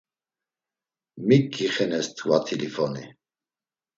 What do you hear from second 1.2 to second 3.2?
Mik gixenes t̆ǩva t̆lifoni?